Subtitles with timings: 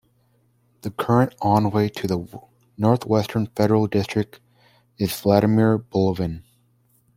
[0.81, 2.27] The current Envoy to the
[2.75, 4.39] Northwestern Federal District
[4.97, 6.41] is Vladimir Bulavin.